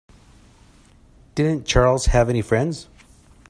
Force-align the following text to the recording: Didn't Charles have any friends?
Didn't 1.35 1.67
Charles 1.67 2.07
have 2.07 2.27
any 2.27 2.41
friends? 2.41 2.87